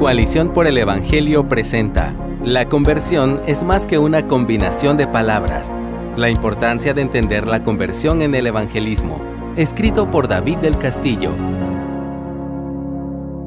Coalición 0.00 0.54
por 0.54 0.66
el 0.66 0.78
Evangelio 0.78 1.46
presenta 1.46 2.16
La 2.42 2.70
conversión 2.70 3.42
es 3.46 3.62
más 3.62 3.86
que 3.86 3.98
una 3.98 4.26
combinación 4.26 4.96
de 4.96 5.06
palabras. 5.06 5.76
La 6.16 6.30
importancia 6.30 6.94
de 6.94 7.02
entender 7.02 7.46
la 7.46 7.62
conversión 7.62 8.22
en 8.22 8.34
el 8.34 8.46
evangelismo. 8.46 9.20
Escrito 9.58 10.10
por 10.10 10.26
David 10.26 10.56
del 10.56 10.78
Castillo. 10.78 11.36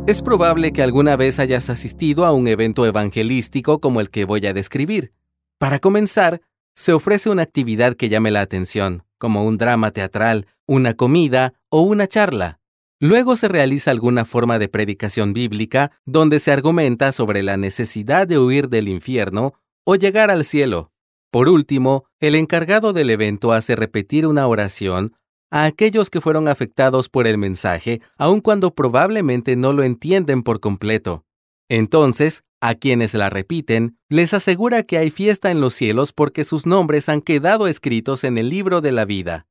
Es 0.06 0.22
probable 0.22 0.72
que 0.74 0.84
alguna 0.84 1.16
vez 1.16 1.40
hayas 1.40 1.72
asistido 1.72 2.24
a 2.24 2.34
un 2.34 2.48
evento 2.48 2.86
evangelístico 2.86 3.80
como 3.80 4.00
el 4.00 4.12
que 4.12 4.26
voy 4.26 4.46
a 4.46 4.54
describir. 4.54 5.12
Para 5.58 5.80
comenzar, 5.80 6.42
se 6.76 6.94
ofrece 6.94 7.32
una 7.32 7.42
actividad 7.42 7.96
que 7.96 8.10
llame 8.10 8.30
la 8.30 8.42
atención, 8.42 9.02
como 9.18 9.44
un 9.44 9.58
drama 9.58 9.90
teatral, 9.90 10.46
una 10.68 10.94
comida 10.94 11.56
o 11.70 11.82
una 11.82 12.06
charla. 12.06 12.60
Luego 13.04 13.36
se 13.36 13.50
realiza 13.50 13.92
alguna 13.92 14.24
forma 14.24 14.60
de 14.60 14.70
predicación 14.70 15.34
bíblica 15.34 15.92
donde 16.06 16.40
se 16.40 16.54
argumenta 16.54 17.12
sobre 17.12 17.44
la 17.44 17.58
necesidad 17.58 18.26
de 18.26 18.40
huir 18.40 18.70
del 18.70 18.88
infierno 18.88 19.56
o 19.84 19.96
llegar 19.96 20.32
al 20.32 20.46
cielo. 20.46 20.94
Por 21.30 21.50
último, 21.50 22.06
el 22.22 22.34
encargado 22.34 22.94
del 22.94 23.10
evento 23.10 23.52
hace 23.52 23.76
repetir 23.76 24.26
una 24.26 24.48
oración 24.48 25.18
a 25.52 25.66
aquellos 25.66 26.10
que 26.10 26.22
fueron 26.22 26.48
afectados 26.48 27.10
por 27.10 27.28
el 27.28 27.38
mensaje, 27.38 28.00
aun 28.18 28.40
cuando 28.40 28.74
probablemente 28.74 29.58
no 29.58 29.74
lo 29.74 29.84
entienden 29.84 30.42
por 30.42 30.62
completo. 30.62 31.26
Entonces, 31.68 32.46
a 32.62 32.74
quienes 32.74 33.16
la 33.16 33.30
repiten, 33.30 33.98
les 34.08 34.34
asegura 34.34 34.84
que 34.84 34.98
hay 34.98 35.12
fiesta 35.12 35.52
en 35.52 35.60
los 35.60 35.74
cielos 35.74 36.14
porque 36.14 36.46
sus 36.46 36.66
nombres 36.66 37.10
han 37.10 37.20
quedado 37.20 37.68
escritos 37.68 38.24
en 38.24 38.38
el 38.38 38.48
libro 38.48 38.80
de 38.80 38.94
la 38.94 39.04
vida. 39.04 39.46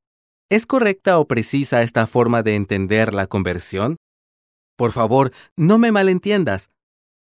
¿Es 0.50 0.66
correcta 0.66 1.18
o 1.18 1.26
precisa 1.26 1.82
esta 1.82 2.06
forma 2.06 2.42
de 2.42 2.56
entender 2.56 3.14
la 3.14 3.26
conversión? 3.26 3.96
Por 4.76 4.92
favor, 4.92 5.32
no 5.56 5.78
me 5.78 5.92
malentiendas. 5.92 6.70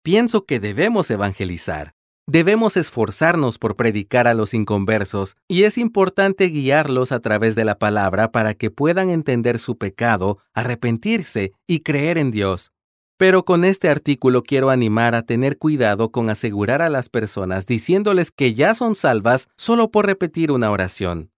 Pienso 0.03 0.47
que 0.47 0.61
debemos 0.61 1.11
evangelizar. 1.11 1.95
Debemos 2.27 2.77
esforzarnos 2.77 3.59
por 3.59 3.75
predicar 3.75 4.29
a 4.29 4.35
los 4.35 4.55
inconversos 4.55 5.37
y 5.49 5.65
es 5.65 5.79
importante 5.79 6.45
guiarlos 6.47 7.11
a 7.11 7.19
través 7.19 7.57
de 7.57 7.65
la 7.65 7.77
palabra 7.77 8.31
para 8.31 8.55
que 8.55 8.71
puedan 8.71 9.11
entender 9.11 9.59
su 9.59 9.79
pecado, 9.79 10.39
arrepentirse 10.55 11.53
y 11.67 11.81
creer 11.81 12.19
en 12.19 12.31
Dios. 12.31 12.73
Pero 13.17 13.45
con 13.45 13.65
este 13.65 13.89
artículo 13.89 14.43
quiero 14.45 14.71
animar 14.71 15.15
a 15.15 15.23
tener 15.23 15.59
cuidado 15.59 16.13
con 16.13 16.31
asegurar 16.31 16.83
a 16.83 16.89
las 16.89 17.09
personas 17.09 17.67
diciéndoles 17.67 18.31
que 18.31 18.55
ya 18.55 18.75
son 18.75 18.95
salvas 18.95 19.49
solo 19.57 19.91
por 19.91 20.07
repetir 20.07 20.53
una 20.53 20.71
oración. 20.71 21.33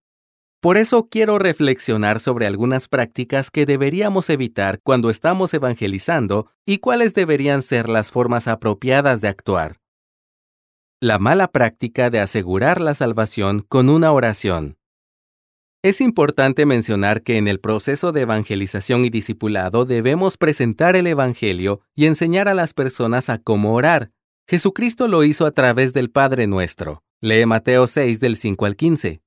Por 0.62 0.76
eso 0.76 1.08
quiero 1.10 1.40
reflexionar 1.40 2.20
sobre 2.20 2.46
algunas 2.46 2.86
prácticas 2.86 3.50
que 3.50 3.66
deberíamos 3.66 4.30
evitar 4.30 4.78
cuando 4.84 5.10
estamos 5.10 5.52
evangelizando 5.54 6.52
y 6.64 6.78
cuáles 6.78 7.14
deberían 7.14 7.62
ser 7.62 7.88
las 7.88 8.12
formas 8.12 8.46
apropiadas 8.46 9.20
de 9.20 9.26
actuar. 9.26 9.80
La 11.00 11.18
mala 11.18 11.48
práctica 11.48 12.10
de 12.10 12.20
asegurar 12.20 12.80
la 12.80 12.94
salvación 12.94 13.66
con 13.68 13.88
una 13.88 14.12
oración. 14.12 14.78
Es 15.82 16.00
importante 16.00 16.64
mencionar 16.64 17.24
que 17.24 17.38
en 17.38 17.48
el 17.48 17.58
proceso 17.58 18.12
de 18.12 18.20
evangelización 18.20 19.04
y 19.04 19.10
discipulado 19.10 19.84
debemos 19.84 20.36
presentar 20.36 20.94
el 20.94 21.08
Evangelio 21.08 21.80
y 21.96 22.06
enseñar 22.06 22.46
a 22.48 22.54
las 22.54 22.72
personas 22.72 23.30
a 23.30 23.38
cómo 23.38 23.74
orar. 23.74 24.12
Jesucristo 24.46 25.08
lo 25.08 25.24
hizo 25.24 25.44
a 25.44 25.50
través 25.50 25.92
del 25.92 26.08
Padre 26.08 26.46
nuestro. 26.46 27.02
Lee 27.20 27.46
Mateo 27.46 27.88
6 27.88 28.20
del 28.20 28.36
5 28.36 28.64
al 28.64 28.76
15. 28.76 29.21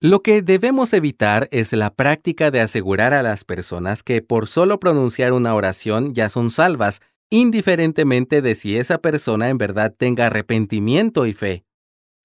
Lo 0.00 0.20
que 0.20 0.42
debemos 0.42 0.92
evitar 0.92 1.48
es 1.52 1.72
la 1.72 1.94
práctica 1.94 2.50
de 2.50 2.60
asegurar 2.60 3.14
a 3.14 3.22
las 3.22 3.44
personas 3.44 4.02
que 4.02 4.20
por 4.20 4.46
solo 4.46 4.78
pronunciar 4.78 5.32
una 5.32 5.54
oración 5.54 6.12
ya 6.12 6.28
son 6.28 6.50
salvas, 6.50 7.00
indiferentemente 7.30 8.42
de 8.42 8.54
si 8.54 8.76
esa 8.76 8.98
persona 8.98 9.48
en 9.48 9.56
verdad 9.56 9.94
tenga 9.96 10.26
arrepentimiento 10.26 11.24
y 11.24 11.32
fe. 11.32 11.64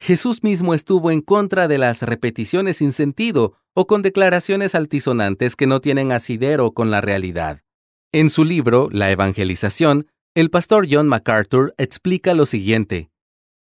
Jesús 0.02 0.44
mismo 0.44 0.74
estuvo 0.74 1.12
en 1.12 1.22
contra 1.22 1.70
de 1.70 1.78
las 1.78 2.02
repeticiones 2.02 2.78
sin 2.78 2.92
sentido 2.92 3.54
o 3.74 3.88
con 3.88 4.02
declaraciones 4.02 4.76
altisonantes 4.76 5.56
que 5.56 5.68
no 5.68 5.80
tienen 5.80 6.12
asidero 6.12 6.72
con 6.74 6.92
la 6.92 7.00
realidad. 7.00 7.62
En 8.12 8.30
su 8.30 8.44
libro, 8.44 8.90
La 8.92 9.12
Evangelización, 9.12 10.08
el 10.36 10.50
pastor 10.50 10.88
John 10.90 11.08
MacArthur 11.08 11.74
explica 11.78 12.34
lo 12.34 12.46
siguiente. 12.46 13.11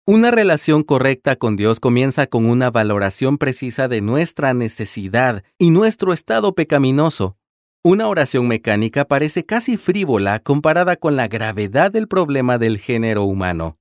Una 0.07 0.31
relación 0.31 0.81
correcta 0.81 1.35
con 1.35 1.56
Dios 1.56 1.79
comienza 1.79 2.25
con 2.25 2.47
una 2.47 2.72
valoración 2.72 3.38
precisa 3.38 3.88
de 3.88 4.01
nuestra 4.01 4.56
necesidad 4.56 5.44
y 5.59 5.69
nuestro 5.69 6.12
estado 6.12 6.56
pecaminoso. 6.56 7.38
Una 7.84 8.07
oración 8.07 8.47
mecánica 8.47 9.06
parece 9.06 9.45
casi 9.45 9.78
frívola 9.78 10.39
comparada 10.39 10.95
con 10.95 11.16
la 11.16 11.28
gravedad 11.28 11.91
del 11.91 12.07
problema 12.07 12.57
del 12.57 12.79
género 12.79 13.25
humano. 13.25 13.78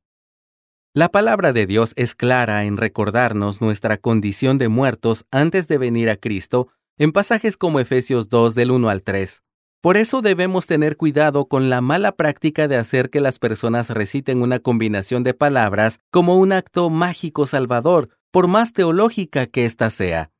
La 0.92 1.08
palabra 1.08 1.54
de 1.54 1.66
Dios 1.66 1.94
es 1.96 2.14
clara 2.14 2.64
en 2.64 2.76
recordarnos 2.76 3.62
nuestra 3.62 3.96
condición 3.96 4.58
de 4.58 4.68
muertos 4.68 5.24
antes 5.30 5.68
de 5.68 5.78
venir 5.78 6.10
a 6.10 6.16
Cristo 6.16 6.68
en 6.98 7.12
pasajes 7.12 7.56
como 7.56 7.80
Efesios 7.80 8.28
2 8.28 8.54
del 8.54 8.72
1 8.72 8.90
al 8.90 9.02
3. 9.02 9.42
Por 9.82 9.96
eso 9.96 10.20
debemos 10.20 10.66
tener 10.66 10.98
cuidado 10.98 11.46
con 11.46 11.70
la 11.70 11.80
mala 11.80 12.12
práctica 12.12 12.68
de 12.68 12.76
hacer 12.76 13.08
que 13.08 13.20
las 13.20 13.38
personas 13.38 13.88
reciten 13.88 14.42
una 14.42 14.58
combinación 14.58 15.22
de 15.22 15.32
palabras 15.32 16.00
como 16.10 16.36
un 16.36 16.52
acto 16.52 16.90
mágico 16.90 17.46
salvador, 17.46 18.10
por 18.30 18.46
más 18.46 18.74
teológica 18.74 19.46
que 19.46 19.64
ésta 19.64 19.88
sea. 19.88 20.30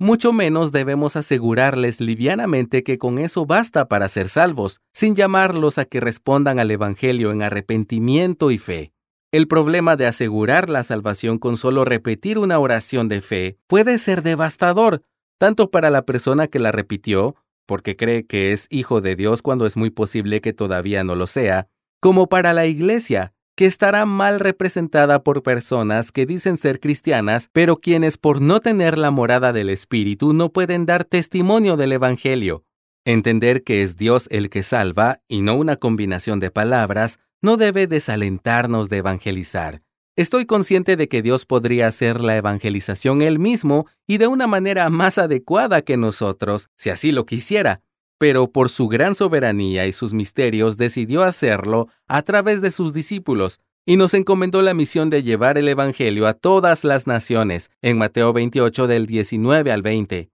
Mucho 0.00 0.32
menos 0.32 0.72
debemos 0.72 1.14
asegurarles 1.14 2.00
livianamente 2.00 2.82
que 2.82 2.98
con 2.98 3.18
eso 3.18 3.46
basta 3.46 3.86
para 3.86 4.08
ser 4.08 4.28
salvos, 4.28 4.80
sin 4.92 5.14
llamarlos 5.14 5.78
a 5.78 5.84
que 5.84 6.00
respondan 6.00 6.58
al 6.58 6.72
Evangelio 6.72 7.30
en 7.30 7.42
arrepentimiento 7.42 8.50
y 8.50 8.58
fe. 8.58 8.92
El 9.30 9.46
problema 9.46 9.94
de 9.94 10.06
asegurar 10.06 10.68
la 10.68 10.82
salvación 10.82 11.38
con 11.38 11.56
solo 11.56 11.84
repetir 11.84 12.38
una 12.38 12.58
oración 12.58 13.08
de 13.08 13.20
fe 13.20 13.58
puede 13.68 13.98
ser 13.98 14.22
devastador, 14.22 15.04
tanto 15.38 15.70
para 15.70 15.90
la 15.90 16.02
persona 16.02 16.48
que 16.48 16.58
la 16.58 16.72
repitió 16.72 17.36
porque 17.70 17.94
cree 17.94 18.26
que 18.26 18.50
es 18.50 18.66
hijo 18.68 19.00
de 19.00 19.14
Dios 19.14 19.42
cuando 19.42 19.64
es 19.64 19.76
muy 19.76 19.90
posible 19.90 20.40
que 20.40 20.52
todavía 20.52 21.04
no 21.04 21.14
lo 21.14 21.28
sea, 21.28 21.68
como 22.00 22.28
para 22.28 22.52
la 22.52 22.66
Iglesia, 22.66 23.32
que 23.54 23.64
estará 23.66 24.06
mal 24.06 24.40
representada 24.40 25.22
por 25.22 25.44
personas 25.44 26.10
que 26.10 26.26
dicen 26.26 26.56
ser 26.56 26.80
cristianas, 26.80 27.48
pero 27.52 27.76
quienes 27.76 28.18
por 28.18 28.40
no 28.40 28.58
tener 28.58 28.98
la 28.98 29.12
morada 29.12 29.52
del 29.52 29.70
Espíritu 29.70 30.32
no 30.32 30.52
pueden 30.52 30.84
dar 30.84 31.04
testimonio 31.04 31.76
del 31.76 31.92
Evangelio. 31.92 32.64
Entender 33.04 33.62
que 33.62 33.82
es 33.82 33.96
Dios 33.96 34.26
el 34.32 34.50
que 34.50 34.64
salva, 34.64 35.20
y 35.28 35.42
no 35.42 35.54
una 35.54 35.76
combinación 35.76 36.40
de 36.40 36.50
palabras, 36.50 37.20
no 37.40 37.56
debe 37.56 37.86
desalentarnos 37.86 38.88
de 38.88 38.96
evangelizar. 38.96 39.82
Estoy 40.20 40.44
consciente 40.44 40.98
de 40.98 41.08
que 41.08 41.22
Dios 41.22 41.46
podría 41.46 41.86
hacer 41.86 42.20
la 42.20 42.36
evangelización 42.36 43.22
él 43.22 43.38
mismo 43.38 43.86
y 44.06 44.18
de 44.18 44.26
una 44.26 44.46
manera 44.46 44.90
más 44.90 45.16
adecuada 45.16 45.80
que 45.80 45.96
nosotros, 45.96 46.68
si 46.76 46.90
así 46.90 47.10
lo 47.10 47.24
quisiera, 47.24 47.80
pero 48.18 48.52
por 48.52 48.68
su 48.68 48.86
gran 48.88 49.14
soberanía 49.14 49.86
y 49.86 49.92
sus 49.92 50.12
misterios 50.12 50.76
decidió 50.76 51.22
hacerlo 51.22 51.88
a 52.06 52.20
través 52.20 52.60
de 52.60 52.70
sus 52.70 52.92
discípulos, 52.92 53.60
y 53.86 53.96
nos 53.96 54.12
encomendó 54.12 54.60
la 54.60 54.74
misión 54.74 55.08
de 55.08 55.22
llevar 55.22 55.56
el 55.56 55.68
Evangelio 55.68 56.26
a 56.26 56.34
todas 56.34 56.84
las 56.84 57.06
naciones, 57.06 57.70
en 57.80 57.96
Mateo 57.96 58.34
28 58.34 58.88
del 58.88 59.06
19 59.06 59.72
al 59.72 59.80
20. 59.80 60.28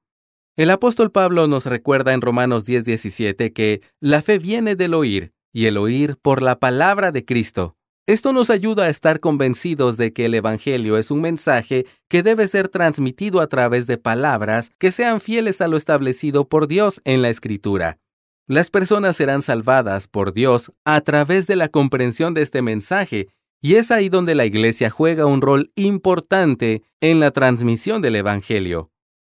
El 0.57 0.71
apóstol 0.71 1.13
Pablo 1.13 1.47
nos 1.47 1.65
recuerda 1.65 2.13
en 2.13 2.23
Romanos 2.23 2.67
10:17 2.67 3.53
que 3.53 3.83
la 4.01 4.21
fe 4.21 4.41
viene 4.41 4.75
del 4.75 4.95
oír, 4.95 5.33
y 5.53 5.67
el 5.67 5.79
oír 5.79 6.17
por 6.21 6.43
la 6.43 6.59
palabra 6.59 7.13
de 7.13 7.25
Cristo. 7.25 7.77
Esto 8.09 8.33
nos 8.33 8.51
ayuda 8.51 8.85
a 8.85 8.89
estar 8.89 9.19
convencidos 9.19 9.97
de 9.97 10.13
que 10.13 10.27
el 10.27 10.35
Evangelio 10.35 10.97
es 10.97 11.11
un 11.11 11.21
mensaje 11.21 11.87
que 12.09 12.23
debe 12.23 12.47
ser 12.47 12.69
transmitido 12.69 13.41
a 13.41 13.49
través 13.49 13.89
de 13.89 13.99
palabras 13.99 14.71
que 14.79 14.93
sean 14.93 15.21
fieles 15.21 15.61
a 15.61 15.67
lo 15.67 15.77
establecido 15.77 16.49
por 16.49 16.69
Dios 16.69 17.01
en 17.05 17.21
la 17.21 17.31
Escritura. 17.31 17.99
Las 18.47 18.71
personas 18.71 19.17
serán 19.17 19.43
salvadas 19.43 20.07
por 20.07 20.33
Dios 20.33 20.71
a 20.85 21.01
través 21.01 21.49
de 21.49 21.57
la 21.57 21.69
comprensión 21.69 22.33
de 22.33 22.43
este 22.43 22.63
mensaje, 22.63 23.27
y 23.61 23.75
es 23.75 23.91
ahí 23.91 24.09
donde 24.09 24.37
la 24.37 24.45
Iglesia 24.47 24.89
juega 24.89 25.27
un 25.27 25.41
rol 25.41 25.73
importante 25.75 26.85
en 27.01 27.19
la 27.19 27.33
transmisión 27.33 28.03
del 28.03 28.15
Evangelio. 28.15 28.93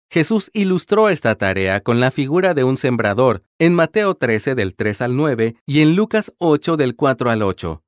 Jesús 0.10 0.50
ilustró 0.52 1.10
esta 1.10 1.36
tarea 1.36 1.82
con 1.82 2.00
la 2.00 2.10
figura 2.10 2.56
de 2.56 2.64
un 2.64 2.78
sembrador 2.78 3.44
en 3.60 3.76
Mateo 3.76 4.16
13 4.16 4.56
del 4.56 4.74
3 4.74 5.02
al 5.04 5.16
9 5.16 5.58
y 5.68 5.82
en 5.82 5.96
Lucas 5.96 6.34
8 6.40 6.76
del 6.76 6.96
4 6.96 7.30
al 7.30 7.44
8. 7.44 7.84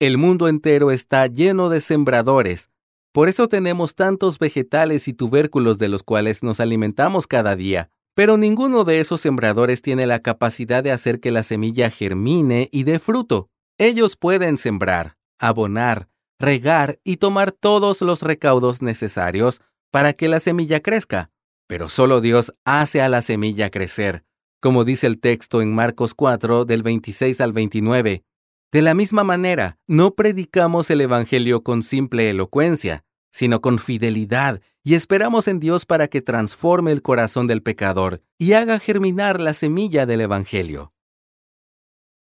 El 0.00 0.16
mundo 0.16 0.46
entero 0.46 0.92
está 0.92 1.26
lleno 1.26 1.70
de 1.70 1.80
sembradores. 1.80 2.70
Por 3.12 3.28
eso 3.28 3.48
tenemos 3.48 3.96
tantos 3.96 4.38
vegetales 4.38 5.08
y 5.08 5.12
tubérculos 5.12 5.78
de 5.78 5.88
los 5.88 6.04
cuales 6.04 6.44
nos 6.44 6.60
alimentamos 6.60 7.26
cada 7.26 7.56
día. 7.56 7.90
Pero 8.14 8.36
ninguno 8.36 8.84
de 8.84 9.00
esos 9.00 9.20
sembradores 9.20 9.82
tiene 9.82 10.06
la 10.06 10.20
capacidad 10.20 10.84
de 10.84 10.92
hacer 10.92 11.18
que 11.18 11.32
la 11.32 11.42
semilla 11.42 11.90
germine 11.90 12.68
y 12.70 12.84
dé 12.84 13.00
fruto. 13.00 13.50
Ellos 13.76 14.16
pueden 14.16 14.56
sembrar, 14.56 15.16
abonar, 15.40 16.08
regar 16.38 17.00
y 17.02 17.16
tomar 17.16 17.50
todos 17.50 18.00
los 18.00 18.22
recaudos 18.22 18.82
necesarios 18.82 19.60
para 19.90 20.12
que 20.12 20.28
la 20.28 20.38
semilla 20.38 20.78
crezca. 20.78 21.32
Pero 21.66 21.88
solo 21.88 22.20
Dios 22.20 22.54
hace 22.64 23.02
a 23.02 23.08
la 23.08 23.20
semilla 23.20 23.68
crecer, 23.68 24.22
como 24.60 24.84
dice 24.84 25.08
el 25.08 25.18
texto 25.18 25.60
en 25.60 25.74
Marcos 25.74 26.14
4 26.14 26.66
del 26.66 26.84
26 26.84 27.40
al 27.40 27.52
29. 27.52 28.22
De 28.70 28.82
la 28.82 28.92
misma 28.92 29.24
manera, 29.24 29.78
no 29.86 30.14
predicamos 30.14 30.90
el 30.90 31.00
Evangelio 31.00 31.62
con 31.62 31.82
simple 31.82 32.28
elocuencia, 32.28 33.04
sino 33.30 33.60
con 33.60 33.78
fidelidad, 33.78 34.60
y 34.84 34.94
esperamos 34.94 35.48
en 35.48 35.58
Dios 35.58 35.86
para 35.86 36.08
que 36.08 36.20
transforme 36.20 36.92
el 36.92 37.02
corazón 37.02 37.46
del 37.46 37.62
pecador 37.62 38.22
y 38.38 38.52
haga 38.52 38.78
germinar 38.78 39.40
la 39.40 39.54
semilla 39.54 40.06
del 40.06 40.22
Evangelio. 40.22 40.92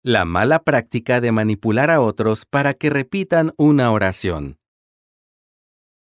La 0.03 0.23
mala 0.23 0.63
práctica 0.63 1.19
de 1.19 1.31
manipular 1.31 1.89
a 1.89 1.99
otros 1.99 2.45
para 2.45 2.75
que 2.75 2.91
repitan 2.91 3.53
una 3.57 3.91
oración. 3.91 4.59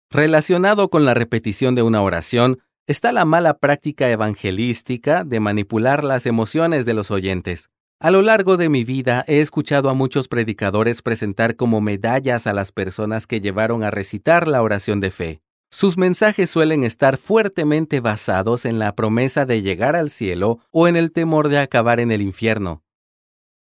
Relacionado 0.09 0.89
con 0.89 1.05
la 1.05 1.13
repetición 1.13 1.75
de 1.75 1.81
una 1.81 2.01
oración 2.01 2.59
está 2.87 3.11
la 3.13 3.23
mala 3.23 3.57
práctica 3.57 4.09
evangelística 4.09 5.23
de 5.23 5.39
manipular 5.39 6.03
las 6.03 6.25
emociones 6.25 6.85
de 6.85 6.93
los 6.93 7.09
oyentes. 7.09 7.69
A 7.99 8.11
lo 8.11 8.21
largo 8.21 8.57
de 8.57 8.67
mi 8.67 8.83
vida 8.83 9.23
he 9.25 9.39
escuchado 9.39 9.89
a 9.89 9.93
muchos 9.93 10.27
predicadores 10.27 11.01
presentar 11.01 11.55
como 11.55 11.79
medallas 11.79 12.45
a 12.45 12.53
las 12.53 12.73
personas 12.73 13.25
que 13.25 13.39
llevaron 13.39 13.83
a 13.83 13.91
recitar 13.91 14.49
la 14.49 14.61
oración 14.61 14.99
de 14.99 15.11
fe. 15.11 15.41
Sus 15.71 15.97
mensajes 15.97 16.49
suelen 16.49 16.83
estar 16.83 17.17
fuertemente 17.17 18.01
basados 18.01 18.65
en 18.65 18.79
la 18.79 18.95
promesa 18.95 19.45
de 19.45 19.61
llegar 19.61 19.95
al 19.95 20.09
cielo 20.09 20.59
o 20.71 20.89
en 20.89 20.97
el 20.97 21.13
temor 21.13 21.47
de 21.47 21.59
acabar 21.59 22.01
en 22.01 22.11
el 22.11 22.21
infierno. 22.21 22.83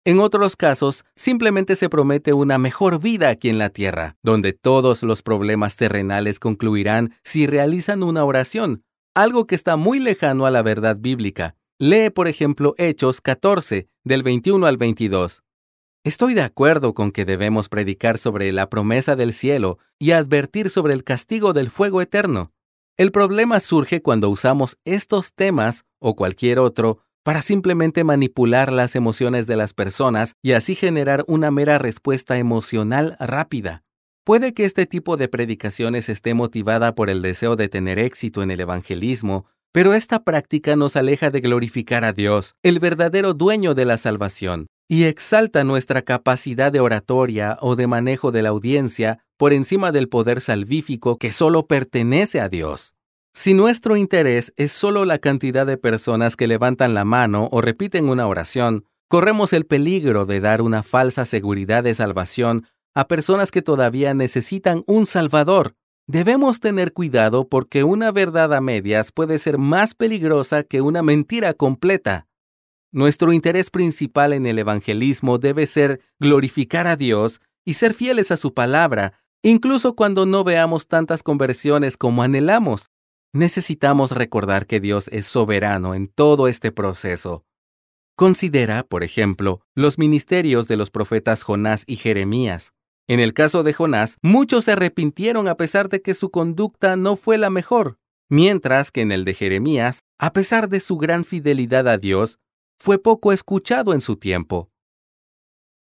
En 0.04 0.20
otros 0.20 0.56
casos, 0.56 1.04
simplemente 1.16 1.76
se 1.76 1.88
promete 1.88 2.32
una 2.32 2.58
mejor 2.58 3.00
vida 3.00 3.28
aquí 3.28 3.48
en 3.48 3.58
la 3.58 3.70
tierra, 3.70 4.16
donde 4.22 4.52
todos 4.52 5.02
los 5.02 5.22
problemas 5.22 5.76
terrenales 5.76 6.38
concluirán 6.38 7.14
si 7.24 7.46
realizan 7.46 8.02
una 8.04 8.24
oración, 8.24 8.84
algo 9.14 9.46
que 9.46 9.54
está 9.56 9.76
muy 9.76 9.98
lejano 9.98 10.46
a 10.46 10.50
la 10.50 10.62
verdad 10.62 10.96
bíblica. 10.98 11.56
Lee, 11.84 12.10
por 12.10 12.28
ejemplo, 12.28 12.76
Hechos 12.78 13.20
14, 13.20 13.88
del 14.04 14.22
21 14.22 14.66
al 14.66 14.76
22. 14.76 15.42
Estoy 16.04 16.34
de 16.34 16.42
acuerdo 16.42 16.94
con 16.94 17.10
que 17.10 17.24
debemos 17.24 17.68
predicar 17.68 18.18
sobre 18.18 18.52
la 18.52 18.70
promesa 18.70 19.16
del 19.16 19.32
cielo 19.32 19.80
y 19.98 20.12
advertir 20.12 20.70
sobre 20.70 20.94
el 20.94 21.02
castigo 21.02 21.52
del 21.52 21.70
fuego 21.70 22.00
eterno. 22.00 22.52
El 22.96 23.10
problema 23.10 23.58
surge 23.58 24.00
cuando 24.00 24.30
usamos 24.30 24.78
estos 24.84 25.32
temas 25.32 25.84
o 25.98 26.14
cualquier 26.14 26.60
otro 26.60 27.00
para 27.24 27.42
simplemente 27.42 28.04
manipular 28.04 28.72
las 28.72 28.94
emociones 28.94 29.48
de 29.48 29.56
las 29.56 29.74
personas 29.74 30.36
y 30.40 30.52
así 30.52 30.76
generar 30.76 31.24
una 31.26 31.50
mera 31.50 31.78
respuesta 31.78 32.38
emocional 32.38 33.16
rápida. 33.18 33.82
Puede 34.22 34.54
que 34.54 34.66
este 34.66 34.86
tipo 34.86 35.16
de 35.16 35.26
predicaciones 35.26 36.08
esté 36.08 36.32
motivada 36.32 36.94
por 36.94 37.10
el 37.10 37.22
deseo 37.22 37.56
de 37.56 37.68
tener 37.68 37.98
éxito 37.98 38.44
en 38.44 38.52
el 38.52 38.60
evangelismo, 38.60 39.46
pero 39.72 39.94
esta 39.94 40.22
práctica 40.22 40.76
nos 40.76 40.96
aleja 40.96 41.30
de 41.30 41.40
glorificar 41.40 42.04
a 42.04 42.12
Dios, 42.12 42.54
el 42.62 42.78
verdadero 42.78 43.32
dueño 43.32 43.74
de 43.74 43.86
la 43.86 43.96
salvación, 43.96 44.66
y 44.88 45.04
exalta 45.04 45.64
nuestra 45.64 46.02
capacidad 46.02 46.70
de 46.70 46.80
oratoria 46.80 47.56
o 47.62 47.74
de 47.76 47.86
manejo 47.86 48.30
de 48.30 48.42
la 48.42 48.50
audiencia 48.50 49.24
por 49.38 49.54
encima 49.54 49.90
del 49.90 50.10
poder 50.10 50.42
salvífico 50.42 51.16
que 51.16 51.32
solo 51.32 51.66
pertenece 51.66 52.40
a 52.40 52.50
Dios. 52.50 52.94
Si 53.34 53.54
nuestro 53.54 53.96
interés 53.96 54.52
es 54.56 54.72
solo 54.72 55.06
la 55.06 55.16
cantidad 55.16 55.66
de 55.66 55.78
personas 55.78 56.36
que 56.36 56.46
levantan 56.46 56.92
la 56.92 57.06
mano 57.06 57.48
o 57.50 57.62
repiten 57.62 58.10
una 58.10 58.26
oración, 58.26 58.84
corremos 59.08 59.54
el 59.54 59.64
peligro 59.64 60.26
de 60.26 60.40
dar 60.40 60.60
una 60.60 60.82
falsa 60.82 61.24
seguridad 61.24 61.82
de 61.82 61.94
salvación 61.94 62.66
a 62.94 63.08
personas 63.08 63.50
que 63.50 63.62
todavía 63.62 64.12
necesitan 64.12 64.84
un 64.86 65.06
Salvador. 65.06 65.74
Debemos 66.12 66.60
tener 66.60 66.92
cuidado 66.92 67.48
porque 67.48 67.84
una 67.84 68.12
verdad 68.12 68.52
a 68.52 68.60
medias 68.60 69.12
puede 69.12 69.38
ser 69.38 69.56
más 69.56 69.94
peligrosa 69.94 70.62
que 70.62 70.82
una 70.82 71.02
mentira 71.02 71.54
completa. 71.54 72.26
Nuestro 72.90 73.32
interés 73.32 73.70
principal 73.70 74.34
en 74.34 74.44
el 74.44 74.58
evangelismo 74.58 75.38
debe 75.38 75.66
ser 75.66 76.02
glorificar 76.20 76.86
a 76.86 76.96
Dios 76.96 77.40
y 77.64 77.72
ser 77.74 77.94
fieles 77.94 78.30
a 78.30 78.36
su 78.36 78.52
palabra, 78.52 79.14
incluso 79.40 79.96
cuando 79.96 80.26
no 80.26 80.44
veamos 80.44 80.86
tantas 80.86 81.22
conversiones 81.22 81.96
como 81.96 82.22
anhelamos. 82.22 82.90
Necesitamos 83.32 84.10
recordar 84.10 84.66
que 84.66 84.80
Dios 84.80 85.08
es 85.12 85.24
soberano 85.24 85.94
en 85.94 86.08
todo 86.08 86.46
este 86.46 86.72
proceso. 86.72 87.46
Considera, 88.16 88.82
por 88.82 89.02
ejemplo, 89.02 89.62
los 89.74 89.96
ministerios 89.96 90.68
de 90.68 90.76
los 90.76 90.90
profetas 90.90 91.42
Jonás 91.42 91.84
y 91.86 91.96
Jeremías. 91.96 92.74
En 93.08 93.20
el 93.20 93.34
caso 93.34 93.62
de 93.62 93.72
Jonás, 93.72 94.16
muchos 94.22 94.64
se 94.64 94.72
arrepintieron 94.72 95.48
a 95.48 95.56
pesar 95.56 95.88
de 95.88 96.02
que 96.02 96.14
su 96.14 96.30
conducta 96.30 96.96
no 96.96 97.16
fue 97.16 97.36
la 97.38 97.50
mejor, 97.50 97.98
mientras 98.28 98.90
que 98.90 99.00
en 99.00 99.12
el 99.12 99.24
de 99.24 99.34
Jeremías, 99.34 100.04
a 100.18 100.32
pesar 100.32 100.68
de 100.68 100.80
su 100.80 100.96
gran 100.96 101.24
fidelidad 101.24 101.88
a 101.88 101.98
Dios, 101.98 102.38
fue 102.78 102.98
poco 102.98 103.32
escuchado 103.32 103.92
en 103.92 104.00
su 104.00 104.16
tiempo. 104.16 104.70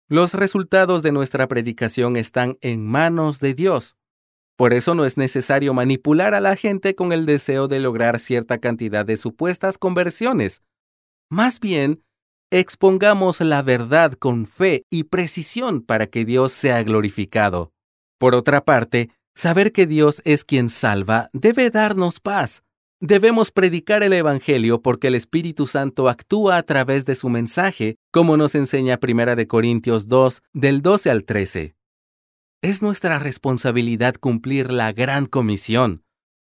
Los 0.07 0.33
resultados 0.33 1.03
de 1.03 1.11
nuestra 1.11 1.47
predicación 1.47 2.17
están 2.17 2.57
en 2.61 2.85
manos 2.85 3.39
de 3.39 3.53
Dios. 3.53 3.95
Por 4.57 4.73
eso 4.73 4.93
no 4.93 5.05
es 5.05 5.15
necesario 5.15 5.73
manipular 5.73 6.33
a 6.33 6.41
la 6.41 6.55
gente 6.55 6.95
con 6.95 7.13
el 7.13 7.25
deseo 7.25 7.67
de 7.67 7.79
lograr 7.79 8.19
cierta 8.19 8.59
cantidad 8.59 9.05
de 9.05 9.15
supuestas 9.15 9.77
conversiones. 9.77 10.61
Más 11.29 11.59
bien, 11.59 12.03
expongamos 12.51 13.41
la 13.41 13.61
verdad 13.61 14.13
con 14.13 14.45
fe 14.45 14.85
y 14.89 15.05
precisión 15.05 15.81
para 15.81 16.07
que 16.07 16.25
Dios 16.25 16.51
sea 16.51 16.83
glorificado. 16.83 17.71
Por 18.19 18.35
otra 18.35 18.63
parte, 18.63 19.09
saber 19.33 19.71
que 19.71 19.87
Dios 19.87 20.21
es 20.25 20.43
quien 20.43 20.69
salva 20.69 21.29
debe 21.33 21.69
darnos 21.69 22.19
paz, 22.19 22.61
Debemos 23.03 23.49
predicar 23.49 24.03
el 24.03 24.13
Evangelio 24.13 24.83
porque 24.83 25.07
el 25.07 25.15
Espíritu 25.15 25.65
Santo 25.65 26.07
actúa 26.07 26.57
a 26.57 26.61
través 26.61 27.03
de 27.03 27.15
su 27.15 27.29
mensaje, 27.29 27.95
como 28.11 28.37
nos 28.37 28.53
enseña 28.53 28.99
1 29.01 29.47
Corintios 29.47 30.07
2, 30.07 30.43
del 30.53 30.83
12 30.83 31.09
al 31.09 31.23
13. 31.23 31.75
Es 32.61 32.83
nuestra 32.83 33.17
responsabilidad 33.17 34.13
cumplir 34.19 34.71
la 34.71 34.93
gran 34.93 35.25
comisión, 35.25 36.03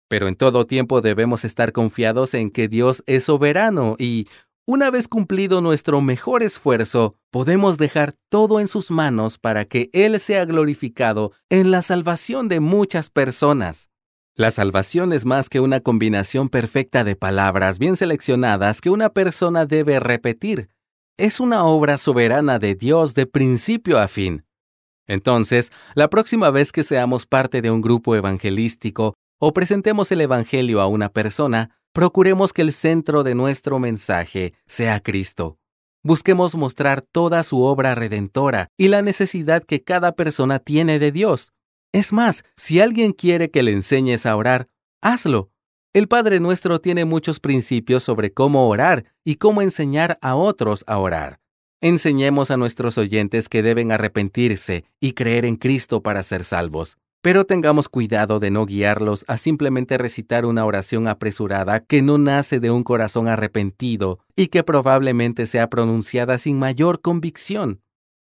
pero 0.07 0.29
en 0.29 0.35
todo 0.35 0.65
tiempo 0.65 1.01
debemos 1.01 1.43
estar 1.43 1.73
confiados 1.73 2.33
en 2.33 2.49
que 2.49 2.69
Dios 2.69 3.03
es 3.07 3.25
soberano 3.25 3.97
y, 3.99 4.29
una 4.69 4.91
vez 4.91 5.07
cumplido 5.07 5.61
nuestro 5.61 6.01
mejor 6.01 6.43
esfuerzo, 6.43 7.15
podemos 7.31 7.77
dejar 7.77 8.13
todo 8.29 8.59
en 8.59 8.67
sus 8.67 8.91
manos 8.91 9.37
para 9.37 9.63
que 9.63 9.89
Él 9.93 10.19
sea 10.19 10.43
glorificado 10.43 11.31
en 11.49 11.71
la 11.71 11.81
salvación 11.81 12.49
de 12.49 12.59
muchas 12.59 13.09
personas. 13.09 13.89
La 14.35 14.51
salvación 14.51 15.13
es 15.13 15.25
más 15.25 15.47
que 15.47 15.61
una 15.61 15.79
combinación 15.79 16.49
perfecta 16.49 17.05
de 17.05 17.15
palabras 17.15 17.79
bien 17.79 17.95
seleccionadas 17.95 18.81
que 18.81 18.89
una 18.89 19.09
persona 19.09 19.65
debe 19.65 20.01
repetir. 20.01 20.69
Es 21.15 21.39
una 21.39 21.63
obra 21.63 21.97
soberana 21.97 22.59
de 22.59 22.75
Dios 22.75 23.13
de 23.13 23.25
principio 23.25 23.97
a 23.97 24.09
fin. 24.09 24.45
Entonces, 25.07 25.71
la 25.95 26.09
próxima 26.09 26.51
vez 26.51 26.73
que 26.73 26.83
seamos 26.83 27.25
parte 27.25 27.61
de 27.61 27.71
un 27.71 27.79
grupo 27.79 28.15
evangelístico 28.15 29.13
o 29.39 29.53
presentemos 29.53 30.11
el 30.11 30.21
Evangelio 30.21 30.81
a 30.81 30.87
una 30.87 31.09
persona, 31.09 31.76
procuremos 31.93 32.53
que 32.53 32.61
el 32.61 32.73
centro 32.73 33.23
de 33.23 33.35
nuestro 33.35 33.79
mensaje 33.79 34.53
sea 34.65 34.99
Cristo. 34.99 35.57
Busquemos 36.03 36.55
mostrar 36.55 37.01
toda 37.01 37.43
su 37.43 37.63
obra 37.63 37.95
redentora 37.95 38.69
y 38.77 38.87
la 38.87 39.01
necesidad 39.01 39.63
que 39.63 39.83
cada 39.83 40.13
persona 40.13 40.59
tiene 40.59 40.99
de 40.99 41.11
Dios. 41.11 41.51
Es 41.91 42.13
más, 42.13 42.43
si 42.55 42.79
alguien 42.79 43.11
quiere 43.11 43.49
que 43.49 43.63
le 43.63 43.71
enseñes 43.71 44.25
a 44.25 44.35
orar, 44.35 44.67
hazlo. 45.01 45.51
El 45.93 46.07
Padre 46.07 46.39
Nuestro 46.39 46.79
tiene 46.79 47.05
muchos 47.05 47.39
principios 47.39 48.03
sobre 48.03 48.31
cómo 48.31 48.69
orar 48.69 49.05
y 49.25 49.35
cómo 49.35 49.61
enseñar 49.61 50.19
a 50.21 50.35
otros 50.35 50.83
a 50.87 50.99
orar. 50.99 51.39
Enseñemos 51.81 52.51
a 52.51 52.57
nuestros 52.57 52.97
oyentes 52.97 53.49
que 53.49 53.63
deben 53.63 53.91
arrepentirse 53.91 54.85
y 54.99 55.13
creer 55.13 55.45
en 55.45 55.55
Cristo 55.55 56.01
para 56.01 56.23
ser 56.23 56.43
salvos. 56.43 56.97
Pero 57.27 57.43
tengamos 57.43 57.89
cuidado 57.89 58.39
de 58.39 58.51
no 58.51 58.65
guiarlos 58.65 59.25
a 59.27 59.35
simplemente 59.35 59.97
recitar 59.97 60.45
una 60.45 60.63
oración 60.63 61.09
apresurada 61.09 61.81
que 61.81 62.01
no 62.01 62.17
nace 62.17 62.61
de 62.61 62.71
un 62.71 62.85
corazón 62.85 63.27
arrepentido 63.27 64.19
y 64.37 64.47
que 64.47 64.63
probablemente 64.63 65.45
sea 65.45 65.69
pronunciada 65.69 66.37
sin 66.37 66.57
mayor 66.57 67.01
convicción. 67.01 67.81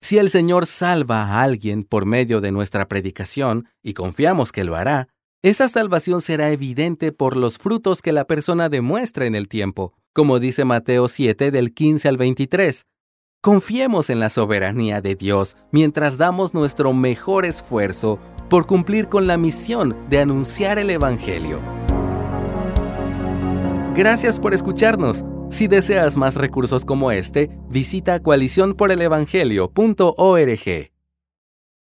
Si 0.02 0.18
el 0.18 0.30
Señor 0.30 0.66
salva 0.66 1.22
a 1.22 1.44
alguien 1.44 1.84
por 1.84 2.08
medio 2.08 2.42
de 2.42 2.52
nuestra 2.52 2.88
predicación, 2.88 3.68
y 3.84 3.94
confiamos 3.94 4.52
que 4.52 4.64
lo 4.64 4.76
hará, 4.76 5.08
esa 5.44 5.68
salvación 5.68 6.22
será 6.22 6.50
evidente 6.50 7.12
por 7.12 7.38
los 7.38 7.60
frutos 7.60 8.02
que 8.02 8.12
la 8.12 8.26
persona 8.26 8.70
demuestra 8.70 9.28
en 9.28 9.36
el 9.36 9.48
tiempo, 9.50 9.94
como 10.14 10.40
dice 10.40 10.66
Mateo 10.66 11.08
7 11.08 11.52
del 11.52 11.76
15 11.76 12.08
al 12.08 12.18
23. 12.18 12.88
Confiemos 13.42 14.10
en 14.10 14.20
la 14.20 14.30
soberanía 14.30 15.00
de 15.00 15.14
Dios 15.14 15.58
mientras 15.72 16.18
damos 16.18 16.56
nuestro 16.56 16.92
mejor 16.92 17.46
esfuerzo 17.46 18.20
por 18.50 18.66
cumplir 18.66 19.08
con 19.08 19.28
la 19.28 19.38
misión 19.38 19.96
de 20.10 20.20
anunciar 20.20 20.78
el 20.80 20.90
Evangelio. 20.90 21.62
Gracias 23.96 24.38
por 24.40 24.54
escucharnos. 24.54 25.24
Si 25.50 25.68
deseas 25.68 26.18
más 26.18 26.36
recursos 26.36 26.86
como 26.86 27.12
este, 27.12 27.50
visita 27.70 28.22
coaliciónporelevangelio.org. 28.22 30.99